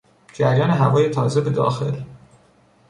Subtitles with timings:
[0.33, 2.03] جریان هوای تازه به داخل